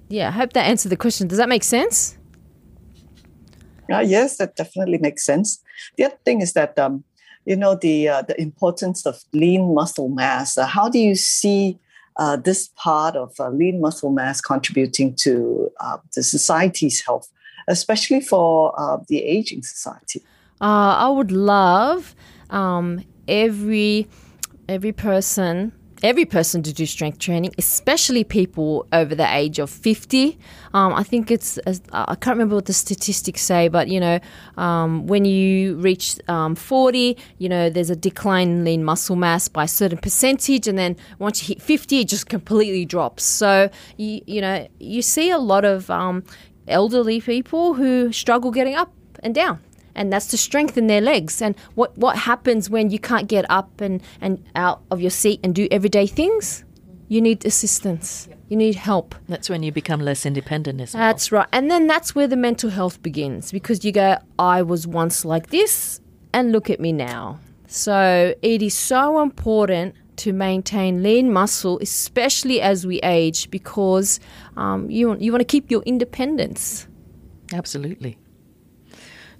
[0.10, 1.28] Yeah, I hope that answered the question.
[1.28, 2.18] Does that make sense?
[3.92, 5.64] Uh, yes, that definitely makes sense.
[5.98, 7.04] The other thing is that um,
[7.46, 10.58] you know the uh, the importance of lean muscle mass.
[10.58, 11.80] Uh, how do you see
[12.18, 17.32] uh, this part of uh, lean muscle mass contributing to uh, the society's health,
[17.68, 20.22] especially for uh, the aging society?
[20.68, 22.16] I would love
[22.50, 24.08] um, every
[24.68, 30.38] every person every person to do strength training, especially people over the age of 50.
[30.74, 31.60] Um, I think it's,
[31.92, 34.20] I can't remember what the statistics say, but you know,
[34.58, 39.48] um, when you reach um, 40, you know, there's a decline in lean muscle mass
[39.48, 40.68] by a certain percentage.
[40.68, 43.24] And then once you hit 50, it just completely drops.
[43.24, 46.24] So, you, you know, you see a lot of um,
[46.68, 49.60] elderly people who struggle getting up and down
[50.00, 51.42] and that's to strengthen their legs.
[51.42, 55.42] And what, what happens when you can't get up and, and out of your seat
[55.44, 56.64] and do everyday things?
[57.10, 58.28] You need assistance.
[58.30, 58.40] Yep.
[58.48, 59.14] You need help.
[59.28, 60.88] That's when you become less independent well.
[60.94, 61.48] That's right.
[61.52, 65.48] And then that's where the mental health begins because you go, I was once like
[65.48, 66.00] this,
[66.34, 67.40] and look at me now.
[67.68, 74.20] So it is so important to maintain lean muscle, especially as we age, because
[74.56, 76.88] um, you, you want to keep your independence.
[77.54, 78.18] Absolutely.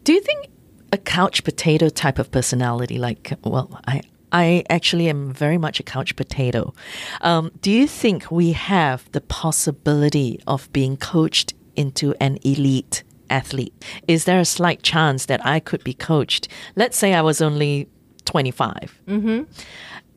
[0.10, 0.48] Do you think
[0.92, 5.84] a couch potato type of personality, like, well, I, I actually am very much a
[5.84, 6.74] couch potato.
[7.22, 13.86] Um, do you think we have the possibility of being coached into an elite athlete?
[14.08, 16.48] Is there a slight chance that I could be coached?
[16.76, 17.88] Let's say I was only
[18.26, 19.02] 25.
[19.08, 19.44] Mm-hmm.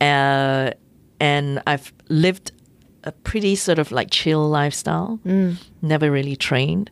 [0.01, 0.71] Uh,
[1.19, 2.51] and I've lived
[3.03, 5.55] a pretty sort of like chill lifestyle, mm.
[5.81, 6.89] never really trained.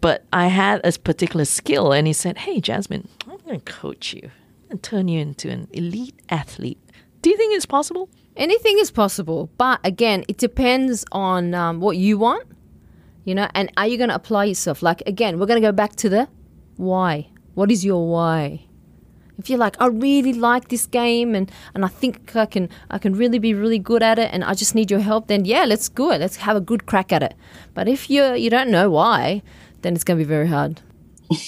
[0.00, 4.12] But I had a particular skill, and he said, Hey, Jasmine, I'm going to coach
[4.12, 4.30] you
[4.70, 6.78] and turn you into an elite athlete.
[7.22, 8.08] Do you think it's possible?
[8.36, 9.50] Anything is possible.
[9.58, 12.46] But again, it depends on um, what you want,
[13.24, 14.82] you know, and are you going to apply yourself?
[14.82, 16.28] Like, again, we're going to go back to the
[16.76, 17.28] why.
[17.54, 18.68] What is your why?
[19.38, 22.98] if you're like, I really like this game and, and I think I can I
[22.98, 25.64] can really be really good at it and I just need your help, then yeah,
[25.64, 26.08] let's go.
[26.08, 27.34] Let's have a good crack at it.
[27.72, 29.42] But if you you don't know why,
[29.82, 30.80] then it's going to be very hard.
[31.30, 31.38] yeah,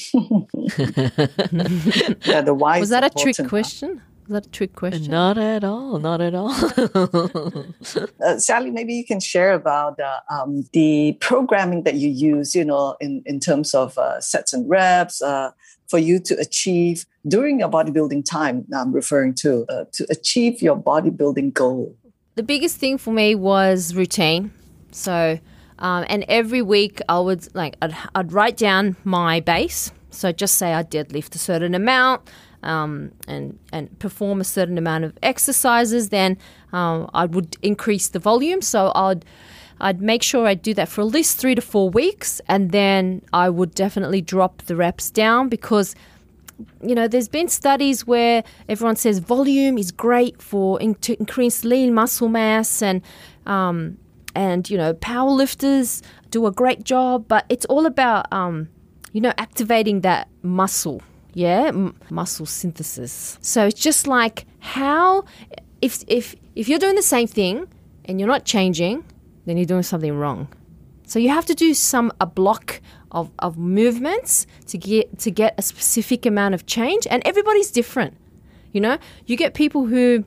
[2.43, 2.81] the why.
[2.81, 4.03] Was that a trick question?
[4.29, 5.11] Was that a trick question?
[5.11, 5.99] Not at all.
[5.99, 6.53] Not at all.
[8.25, 12.55] uh, Sally, maybe you can share about uh, um, the programming that you use.
[12.55, 15.53] You know, in in terms of uh, sets and reps uh,
[15.89, 18.67] for you to achieve during your bodybuilding time.
[18.75, 21.97] I'm referring to uh, to achieve your bodybuilding goal.
[22.37, 24.53] The biggest thing for me was routine.
[24.93, 25.39] So
[25.81, 29.93] um, and every week I would like I'd, I'd, write down my base.
[30.11, 32.23] So just say I deadlift a certain amount
[32.63, 36.11] um, and and perform a certain amount of exercises.
[36.11, 36.37] Then
[36.73, 38.61] um, I would increase the volume.
[38.63, 39.25] So I'd
[39.81, 43.23] I'd make sure I do that for at least three to four weeks, and then
[43.33, 45.95] I would definitely drop the reps down because
[46.83, 51.65] you know, there's been studies where everyone says volume is great for in, to increase
[51.65, 53.03] lean muscle mass and
[53.47, 53.97] um,
[54.35, 58.69] and you know powerlifters do a great job but it's all about um,
[59.13, 61.03] you know activating that muscle
[61.35, 63.39] yeah M- muscle synthesis.
[63.41, 65.25] So it's just like how
[65.81, 67.67] if if if you're doing the same thing
[68.05, 69.05] and you're not changing
[69.47, 70.49] then you're doing something wrong.
[71.07, 75.55] So you have to do some a block of, of movements to get to get
[75.59, 78.17] a specific amount of change and everybody's different.
[78.73, 80.25] You know you get people who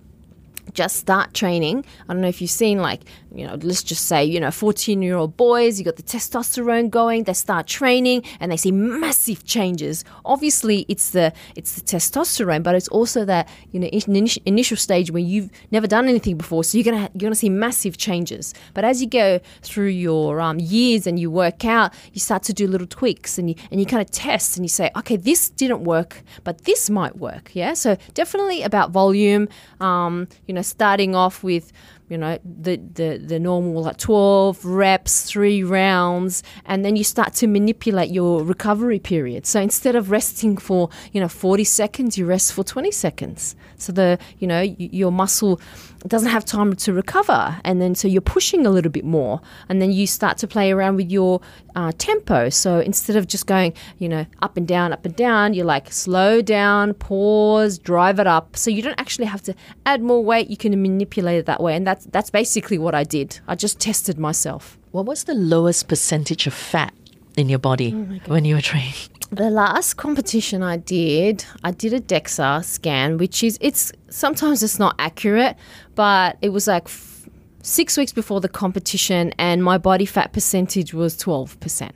[0.74, 1.86] just start training.
[2.08, 3.02] I don't know if you've seen, like,
[3.34, 6.90] you know, let's just say, you know, 14 year old boys, you got the testosterone
[6.90, 10.06] going, they start training and they see massive changes.
[10.26, 15.12] Obviously, it's the it's the testosterone, but it's also that, you know, in, initial stage
[15.12, 16.64] where you've never done anything before.
[16.64, 18.54] So you're going to you're gonna see massive changes.
[18.74, 22.54] But as you go through your um, years and you work out, you start to
[22.54, 25.50] do little tweaks and you, and you kind of test and you say, okay, this
[25.50, 27.52] didn't work, but this might work.
[27.54, 27.74] Yeah.
[27.74, 29.50] So definitely about volume.
[29.80, 31.72] Um, you know, starting off with
[32.10, 37.34] you know the, the the normal like 12 reps three rounds and then you start
[37.34, 39.46] to manipulate your recovery period.
[39.46, 43.56] So instead of resting for you know 40 seconds you rest for 20 seconds.
[43.78, 45.62] So the you know your muscle
[46.08, 49.40] doesn't have time to recover and then so you're pushing a little bit more
[49.70, 51.40] and then you start to play around with your
[51.76, 52.50] uh, tempo.
[52.50, 55.92] So instead of just going you know up and down up and down you're like
[55.92, 58.58] slow down pause drive it up.
[58.58, 60.50] So you don't actually have to add more weight.
[60.50, 63.40] You can manipulate it that way and that's that's basically what i did.
[63.48, 64.78] I just tested myself.
[64.92, 66.94] What was the lowest percentage of fat
[67.36, 67.92] in your body
[68.28, 68.94] when you were training?
[69.32, 74.80] the last competition I did, I did a DEXA scan, which is it's sometimes it's
[74.80, 75.56] not accurate,
[75.96, 77.28] but it was like f-
[77.64, 81.96] six weeks before the competition, and my body fat percentage was twelve percent,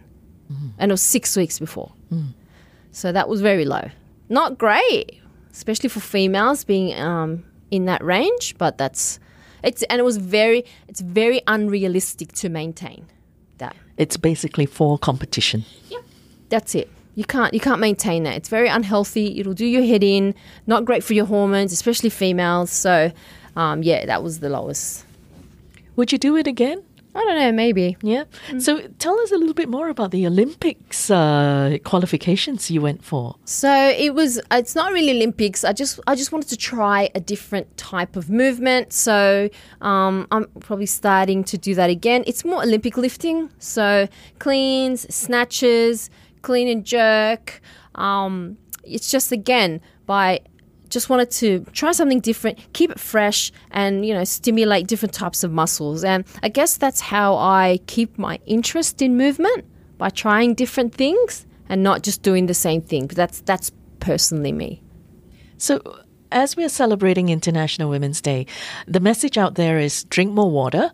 [0.80, 1.92] and it was six weeks before,
[2.92, 3.90] so that was very low.
[4.30, 5.20] Not great,
[5.52, 9.20] especially for females being um, in that range, but that's
[9.64, 13.08] it's and it was very it's very unrealistic to maintain
[13.58, 13.76] that.
[13.98, 15.66] It's basically for competition.
[15.90, 16.00] Yeah.
[16.50, 16.90] That's it.
[17.16, 18.36] You can't you can't maintain that.
[18.36, 19.40] It's very unhealthy.
[19.40, 20.36] It'll do your head in.
[20.68, 22.70] Not great for your hormones, especially females.
[22.70, 23.12] So,
[23.56, 25.04] um, yeah, that was the lowest.
[25.96, 26.84] Would you do it again?
[27.18, 27.52] I don't know.
[27.52, 27.98] Maybe.
[28.04, 28.26] Yeah.
[28.60, 33.36] So tell us a little bit more about the Olympics uh, qualifications you went for.
[33.46, 34.40] So it was.
[34.52, 35.64] It's not really Olympics.
[35.64, 38.94] I just I just wanted to try a different type of movement.
[38.94, 39.50] So
[39.82, 42.24] um, I'm probably starting to do that again.
[42.28, 43.50] It's more Olympic lifting.
[43.58, 46.12] So cleans, snatches,
[46.44, 47.62] clean and jerk.
[47.96, 50.42] Um, it's just again by
[50.90, 55.44] just wanted to try something different, keep it fresh, and you know stimulate different types
[55.44, 56.04] of muscles.
[56.04, 59.66] And I guess that's how I keep my interest in movement
[59.98, 63.08] by trying different things and not just doing the same thing.
[63.08, 64.82] But that's that's personally me.
[65.58, 65.82] So,
[66.32, 68.46] as we are celebrating International Women's Day,
[68.88, 70.92] the message out there is drink more water,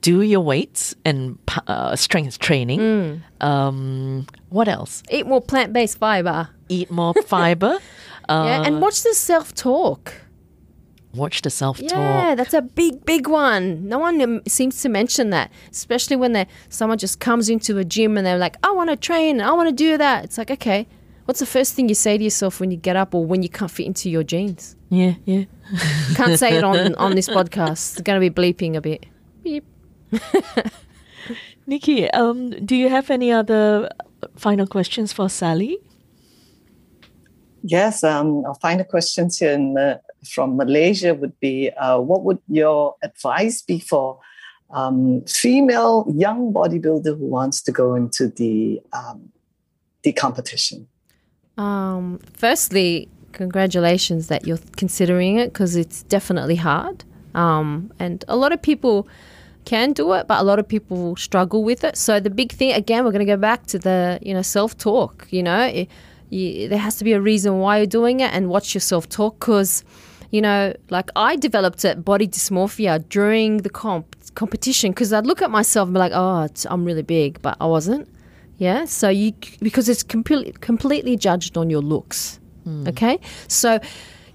[0.00, 3.22] do your weights and uh, strength training.
[3.40, 5.02] Um, what else?
[5.10, 6.48] Eat more plant based fiber.
[6.68, 7.78] Eat more fiber.
[8.28, 10.14] Uh, yeah, and watch the self talk.
[11.14, 11.90] watch the self talk.
[11.90, 13.88] Yeah, that's a big, big one.
[13.88, 17.84] No one um, seems to mention that, especially when they someone just comes into a
[17.84, 20.50] gym and they're like, "I want to train, I want to do that." It's like,
[20.50, 20.86] okay,
[21.26, 23.48] what's the first thing you say to yourself when you get up or when you
[23.48, 24.76] can't fit into your jeans?
[24.88, 25.44] Yeah, yeah.
[26.14, 27.98] Can't say it on on this podcast.
[27.98, 29.06] It's going to be bleeping a bit.
[29.42, 29.64] Beep.
[31.66, 33.90] Nikki, um, do you have any other
[34.36, 35.78] final questions for Sally?
[37.68, 42.38] Yes, um, our final questions here in, uh, from Malaysia would be uh, what would
[42.46, 44.20] your advice be for
[44.70, 49.32] um, female young bodybuilder who wants to go into the um,
[50.04, 50.86] the competition?
[51.58, 57.02] Um, firstly, congratulations that you're considering it because it's definitely hard.
[57.34, 59.08] Um, and a lot of people
[59.64, 61.96] can do it, but a lot of people struggle with it.
[61.96, 64.78] So the big thing, again, we're going to go back to the you know self
[64.78, 65.26] talk.
[65.30, 65.88] You know, it,
[66.30, 69.40] you, there has to be a reason why you're doing it, and watch yourself talk
[69.40, 69.84] because.
[70.32, 75.40] You know, like I developed it, body dysmorphia during the comp competition because I'd look
[75.40, 78.08] at myself and be like, "Oh, it's, I'm really big," but I wasn't.
[78.58, 82.40] Yeah, so you because it's completely completely judged on your looks.
[82.64, 82.88] Hmm.
[82.88, 83.78] Okay, so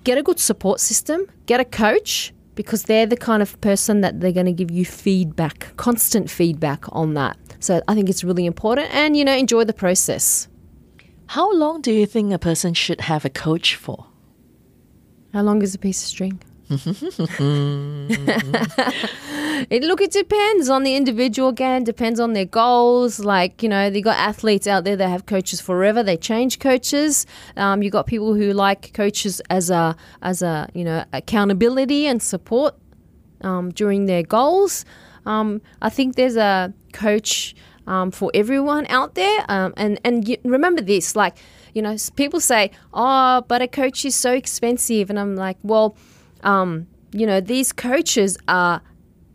[0.04, 4.19] get a good support system, get a coach because they're the kind of person that
[4.19, 7.38] they're going to give you feedback, constant feedback on that.
[7.60, 10.47] So I think it's really important, and you know, enjoy the process.
[11.32, 14.08] How long do you think a person should have a coach for?
[15.32, 16.41] How long is a piece of string?
[19.70, 23.88] it look it depends on the individual again depends on their goals like you know
[23.88, 27.26] you got athletes out there that have coaches forever they change coaches
[27.58, 32.22] um, you got people who like coaches as a as a you know accountability and
[32.22, 32.74] support
[33.41, 34.86] um, during their goals
[35.26, 37.54] um, i think there's a coach
[37.88, 41.38] um, for everyone out there um, and and you, remember this like
[41.74, 45.96] you know people say oh but a coach is so expensive and i'm like well
[46.44, 48.82] um, you know these coaches are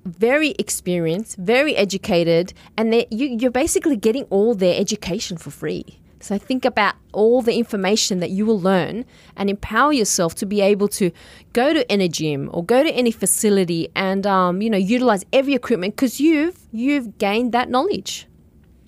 [0.06, 5.84] very experienced, very educated, and you, you're basically getting all their education for free.
[6.20, 9.04] So think about all the information that you will learn
[9.36, 11.10] and empower yourself to be able to
[11.52, 15.54] go to any gym or go to any facility and um, you know utilize every
[15.54, 18.26] equipment because you've you've gained that knowledge.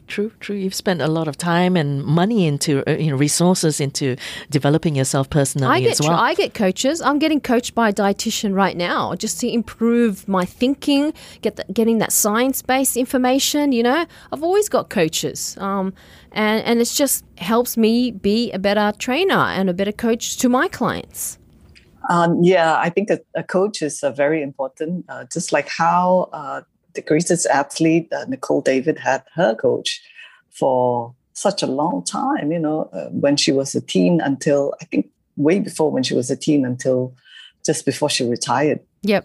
[0.09, 0.57] True, true.
[0.57, 4.17] You've spent a lot of time and money into uh, you know resources into
[4.49, 6.19] developing yourself personally I get as well.
[6.19, 7.03] I get coaches.
[7.03, 11.65] I'm getting coached by a dietitian right now just to improve my thinking, get the,
[11.73, 13.73] getting that science based information.
[13.73, 15.93] You know, I've always got coaches, um,
[16.33, 20.49] and and it's just helps me be a better trainer and a better coach to
[20.49, 21.39] my clients.
[22.09, 25.05] Um, yeah, I think a, a coach is uh, very important.
[25.11, 26.63] Uh, just like how uh,
[26.99, 30.03] the greatest athlete, Nicol David, had her coach
[30.51, 34.85] for such a long time, you know, uh, when she was a teen until I
[34.87, 37.15] think way before when she was a teen until
[37.65, 38.81] just before she retired.
[39.03, 39.25] Yep.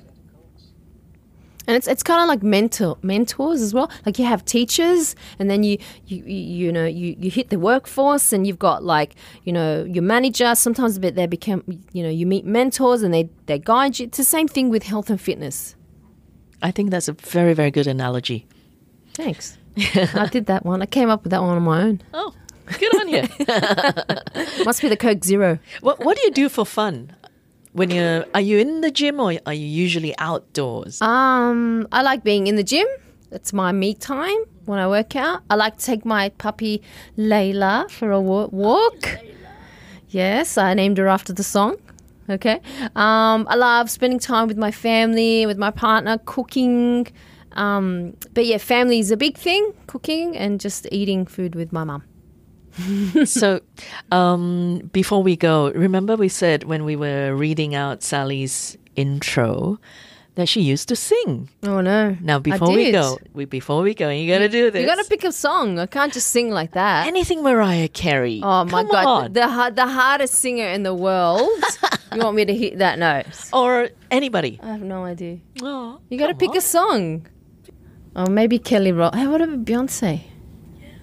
[1.65, 3.89] And it's it's kind of like mentor mentors as well.
[4.05, 7.57] Like you have teachers, and then you you you, you know you, you hit the
[7.57, 9.15] workforce, and you've got like
[9.45, 10.53] you know your manager.
[10.55, 11.63] Sometimes a bit they become
[11.93, 14.07] you know you meet mentors, and they they guide you.
[14.07, 15.78] It's the same thing with health and fitness.
[16.64, 18.47] I think that's a very, very good analogy.
[19.14, 19.57] Thanks.
[19.78, 20.82] I did that one.
[20.82, 22.01] I came up with that one on my own.
[22.14, 22.34] Oh,
[22.80, 23.22] good on you.
[24.66, 25.59] Must be the Coke Zero.
[25.82, 27.11] what What do you do for fun?
[27.74, 31.01] When you are you in the gym or are you usually outdoors?
[31.01, 32.88] Um, I like being in the gym.
[33.32, 35.41] It's my me time when I work out.
[35.49, 36.82] I like to take my puppy
[37.18, 39.18] Layla for a wa- walk.
[40.09, 41.78] Yes, I named her after the song.
[42.30, 42.61] Okay.
[42.95, 47.07] Um, I love spending time with my family, with my partner, cooking.
[47.53, 51.84] Um, but yeah, family is a big thing, cooking and just eating food with my
[51.84, 52.03] mum.
[53.26, 53.61] so,
[54.11, 59.80] um, before we go, remember we said when we were reading out Sally's intro
[60.36, 61.49] that she used to sing.
[61.63, 62.17] Oh no!
[62.21, 64.81] Now, before we go, we before we go, you gotta do this.
[64.81, 65.79] You gotta pick a song.
[65.79, 67.07] I can't just sing like that.
[67.07, 68.41] anything Mariah Carey.
[68.43, 69.34] Oh my Come god, on.
[69.34, 71.47] the the hardest singer in the world.
[72.13, 73.25] you want me to hit that note?
[73.53, 74.59] or anybody.
[74.61, 75.39] I have no idea.
[75.61, 77.27] Oh, You got to pick a song.
[78.15, 79.15] Oh, maybe Kelly Rock.
[79.15, 80.21] Hey, what about Beyonce?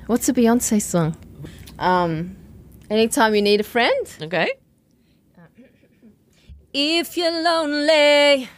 [0.06, 1.16] What's a Beyonce song?
[1.78, 2.36] Um,
[2.88, 4.06] anytime you need a friend.
[4.22, 4.52] Okay.
[6.72, 8.48] If you're lonely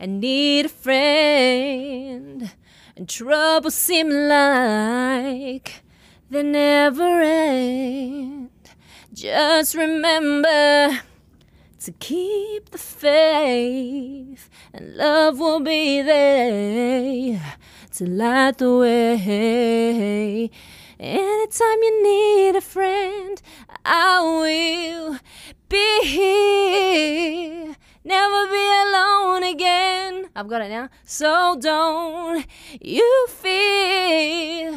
[0.00, 2.52] and need a friend,
[2.96, 5.82] and troubles seem like
[6.30, 8.50] they never end,
[9.12, 11.00] just remember
[11.80, 17.56] to keep the faith, and love will be there
[17.94, 20.50] to light the way.
[21.00, 23.40] Anytime you need a friend,
[23.84, 25.18] I will
[25.68, 27.76] be here.
[28.04, 30.28] Never be alone again.
[30.34, 30.88] I've got it now.
[31.04, 32.46] So don't
[32.80, 34.70] you fear.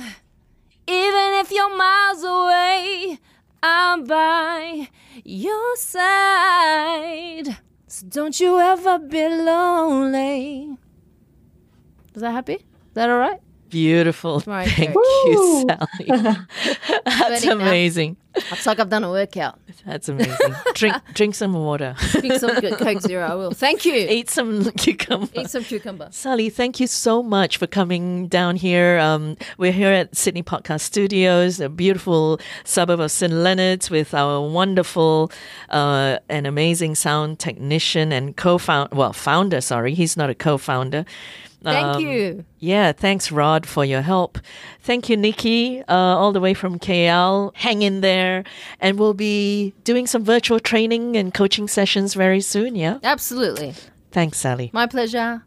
[0.88, 3.20] Even if you're miles away,
[3.64, 4.90] I'm by
[5.24, 7.58] your side.
[7.88, 10.78] So don't you ever be lonely.
[12.16, 12.56] Is that happy?
[12.56, 13.40] Is that all right?
[13.70, 14.44] Beautiful.
[14.46, 16.36] Right Thank you, Sally.
[17.06, 18.18] That's amazing.
[18.36, 19.60] It's like I've done a workout.
[19.86, 20.56] That's amazing.
[20.74, 21.96] drink drink some water.
[22.12, 23.26] Drink some good Coke Zero.
[23.26, 23.52] I will.
[23.52, 23.94] Thank you.
[23.94, 25.28] Eat some cucumber.
[25.34, 26.08] Eat some cucumber.
[26.12, 29.00] Sally, thank you so much for coming down here.
[29.00, 33.34] Um, we're here at Sydney Podcast Studios, a beautiful suburb of St.
[33.34, 35.32] Leonard's, with our wonderful
[35.70, 39.62] uh, and amazing sound technician and co-founder, well, founder.
[39.62, 41.06] Sorry, he's not a co-founder.
[41.64, 42.46] Thank Um, you.
[42.60, 44.40] Yeah, thanks, Rod, for your help.
[44.82, 47.52] Thank you, Nikki, uh, all the way from KL.
[47.56, 48.44] Hang in there.
[48.80, 52.98] And we'll be doing some virtual training and coaching sessions very soon, yeah?
[53.04, 53.76] Absolutely.
[54.12, 54.72] Thanks, Sally.
[54.74, 55.44] My pleasure.